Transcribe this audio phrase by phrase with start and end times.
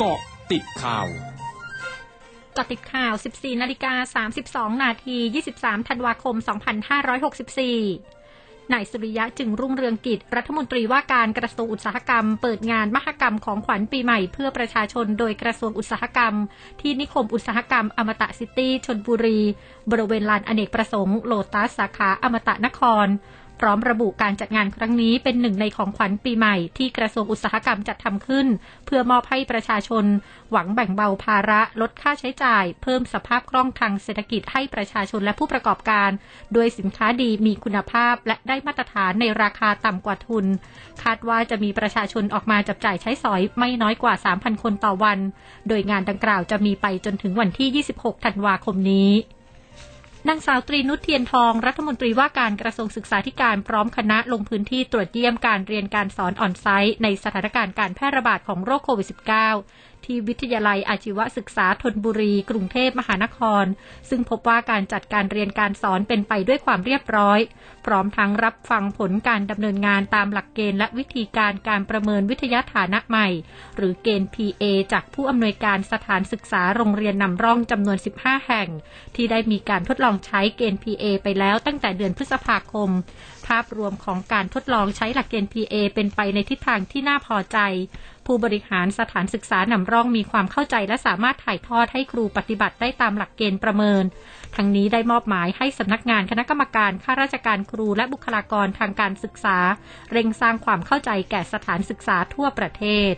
[0.00, 0.20] เกาะ
[0.52, 1.06] ติดข่าว
[2.56, 4.24] กาะติดข่าว 14 นาฬิกา
[4.72, 5.16] 32 นาที
[5.54, 6.36] 23 ธันวาคม
[7.74, 16.34] 2564 นายสุริยะจึงรุ่งเรืองกิจ รัฐมนตรีว่าการกระทรวงอุตสาหกรรม เปิดงานมหกรรมของขวัญปีใหม่เพื่อประชาชนโดยกระทรวงอุตสาหกรรม
[16.80, 19.40] ที่นิคมอุตสาหกรรมอมตะซิตี้ชนบุรี
[19.90, 23.06] บริเวณลานอเนกประสงค์โลตัสสาขาอมตะนคร
[23.60, 28.46] พร้อมระบุการจัดงานครั้งนี้เป็นหนึ่งในของขวัญปีใหม่ที่กระทรวงอุตสาหกรรมจัดทำขึ้น
[28.86, 30.04] เพื่อมอบให้ประชาชน
[30.50, 36.10] หวังแบ่งเบาภาระลดค่าใช้จ่าย เพิ่มสภาพคล่องทางเศรษฐกิจให้ประชาชนและผู้ประกอบการ
[36.56, 40.44] ด้วยสินค้าดีมีคุณภาพและได้มาตรฐานในราคาต่ำกว่าทุน
[41.02, 45.18] คาดว่าจะมีประชาชนออกมาจับจ่ายใช้สอยไม่น้อยกว่า 3,000 คนต่อวัน
[45.68, 49.10] โดยงานดังกล่าวจะมีไปจนถึงวันที่ 26 ธันวาคมนี้
[50.26, 63.64] นางสาวตรีนุชเทียนทอง รัฐมนตรีว่าการกระทรวงศึกษาธิการพร้อมคณะลงพื้นที่ตรวจเยี่ยมการเรียนการสอนออนไซต์ในสถานการณ์การแพร่ระบาดของโรคโควิด -19 ที่วิทยาลัยอาชีวศึกษาธนบุรี กรุงเทพมหานคร
[64.08, 67.38] ซึ่งพบว่าการจัดการเรียนการสอนเป็นไปด้วยความเรียบร้อย
[67.86, 73.28] พร้อมทั้งรับฟังผลการดำเนินงานตามหลักเกณฑ์และวิธีการการประเมินวิทยาฐานะใหม่
[73.76, 78.68] หรือเกณฑ์ PA จากผู้อำนวยการสถานศึกษาโรงเรียนนำร่องจำนวน 15 แห่ง
[79.16, 82.90] ที่ได้มีการทดลองใช้เกณฑ์ PA ไปแล้วตั้งแต่เดือนพฤษภาคม
[83.46, 87.58] ภาพรวมของการทดลองใช้หลักเกณฑ์ PA เป็นไปในทิศทางที่น่าพอใจ
[88.28, 94.04] ผู้บริหารสถานศึกษานำร่องมีความเข้าใจและสามารถถ่ายทอดให้ครูปฏิบัติได้ตามหลักเกณฑ์ประเมิน
[94.56, 99.58] ทั้งนี้ได้มอบหมายให้สำนักงานคณะกรรมการข้าราชการครูและบุคลากรทางการศึกษา
[100.12, 103.14] เร่งสร้างความเข้าใจแก่สถานศึกษาทั่วประเทศ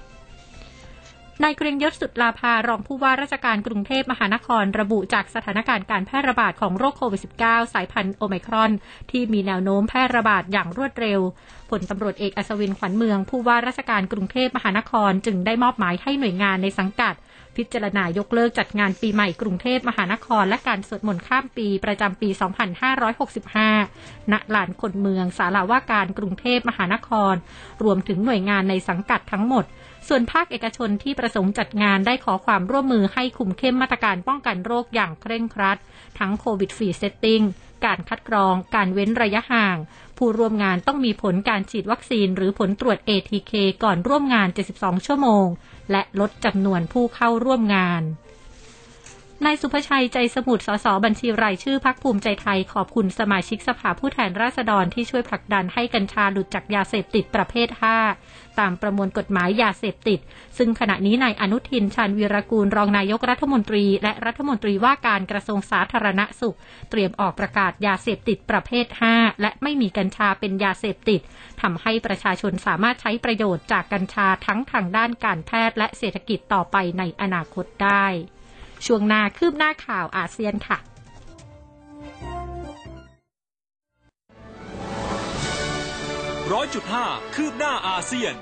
[1.44, 8.72] นายเกรียงยศสุดลาภารองผู้ว่าราชการกรุงเทพมหานครระบุจากสถานการณ์การแพร่ระบาดของโรคโควิด -19 สายพันธุ์โอไมครอน
[9.10, 11.20] ที่มีแนวโน้มแพร่ระบาดอย่างรวดเร็ว
[11.70, 17.14] ผลตำรวจเอกอัศวินขวัญเมือง ผู้ว่าราชการกรุงเทพมหานครจึงได้มอบหมายให้หน่วยงานในสังกัด
[17.56, 22.28] พิจารณายกเลิกจัดงานปีใหม่กรุงเทพมหานคร และการสวดมนต์ข้ามปีประจำปี
[23.50, 27.34] 2565 ณ ลานคนเมืองศาลาว่าการกรุงเทพมหานคร
[27.84, 29.64] รวมถึงหน่วยงานในสังกัดทั้งหมด
[30.08, 35.78] ส่วนภาคเอกชนที่ประสงค์จัดงานได้ขอความร่วมมือให้คุมเข้มมาตรการป้องกันโรคอย่างเคร่งครัด
[36.18, 37.42] ทั้ง COVID Free Setting
[37.84, 39.76] การคัดกรอง การเว้นระยะห่าง
[40.16, 43.52] ผู้ร่วมงานต้องมีผลการฉีดวัคซีน หรือผลตรวจ ATK
[43.84, 45.46] ก่อนร่วมงาน 72 ชั่วโมง
[45.90, 48.02] และลดจำนวนผู้เข้าร่วมงาน
[49.46, 57.68] นายสุภชัยใจสมุทร สส บัญชีรายชื่อพักภูมิใจไทย ขอบคุณสมาชิกสภาผู้แทนราษฎรที่ช่วยผลักดันให้กัญชาหลุดจากยาเสพติดประเภท
[58.14, 60.20] 5 ตามประมวลกฎหมายยาเสพติด
[60.58, 66.56] ซึ่งขณะนี้นายอนุทินชาญวีรกูลรองนายกรัฐมนตรี และรัฐมนตรีว่าการกระทรวงสาธารณสุข
[66.90, 71.20] เตรียมออกประกาศยาเสพติดประเภท 5 และไม่มีกัญชาเป็นยาเสพติด
[71.62, 78.08] ทำให้ประชาชนสามารถใช้ประโยชน์จากกัญชาทั้งทางด้านการแพทย์และเศรษฐกิจต่อไปในอนาคตได้
[78.86, 80.78] ช่วงหน้าคืบหน้าข่าวอาเซียนค่ะ
[86.52, 88.34] ร้อยจุดห้าคืบหน้าอาเซียน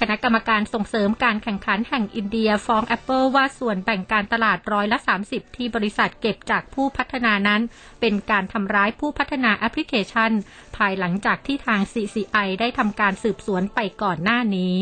[0.00, 7.62] คณะกรรมการส่งเสริมการแข่งขันแห่งอินเดียฟ้อง Apple ว่าส่วนแบ่งการตลาดร้อยละ 30 ที่บริษัทเก็บจากผู้พัฒนานั้น
[8.00, 10.32] เป็นการทำร้ายผู้พัฒนาแอปพลิเคชัน
[10.76, 14.74] ภายหลังจากที่ทาง CCI ได้ทำการสืบสวนไปก่อนหน้านี้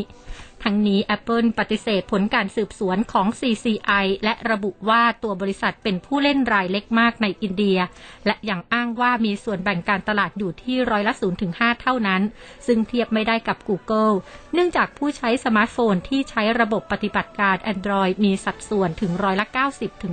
[0.65, 7.79] ทั้งนี้ Apple ปฏิเสธผลการสืบสวนของ CCI และระบุว่าตัวบริษัทเป็นผู้เล่นรายเล็กมากในอินเดีย
[8.27, 12.23] และยังอ้างว่ามีส่วนแบ่งการตลาดอยู่ที่ร้อยละ0ถึง5เท่านั้น
[12.67, 14.15] ซึ่งเทียบไม่ได้กับ Google
[14.53, 20.13] เนื่องจากผู้ใช้สมาร์ทโฟนที่ใช้ระบบปฏิบัติการ Android มีสัดส่วนถึงร้อยละ 90 ถึง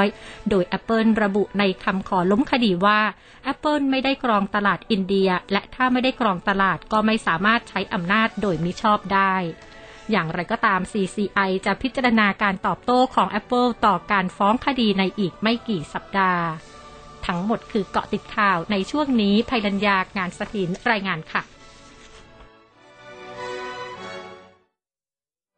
[0.00, 3.00] 100 โดย Apple ระบุในคำขอล้มคดีว่า
[3.52, 9.36] Apple ไม่ได้กรองตลาดอินเดีย และถ้าไม่ได้กรองตลาดก็ไม่สามารถใช้อำนาจโดยมิชอบได้
[10.10, 16.44] อย่างไรก็ตาม CCI จะพิจารณาการตอบโต้ของ Apple ต่อการฟ้องคดีในอีกไม่กี่สัปดาห์
[17.26, 21.42] ทั้งหมดคือเกาะติดข่าวในช่วงนี้ภัยรัญญางานสถินรายงานค่ะ